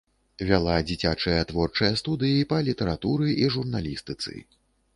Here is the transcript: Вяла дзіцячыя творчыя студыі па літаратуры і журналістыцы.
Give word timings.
Вяла 0.51 0.77
дзіцячыя 0.91 1.43
творчыя 1.51 1.91
студыі 2.03 2.47
па 2.53 2.57
літаратуры 2.71 3.27
і 3.45 3.47
журналістыцы. 3.59 4.33